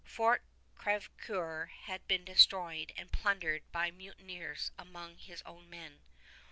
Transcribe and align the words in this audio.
Fort 0.03 0.41
Crèvecoeur 0.75 1.69
had 1.69 2.07
been 2.07 2.25
destroyed 2.25 2.91
and 2.97 3.11
plundered 3.11 3.71
by 3.71 3.91
mutineers 3.91 4.71
among 4.75 5.19
his 5.19 5.43
own 5.43 5.69
men. 5.69 6.01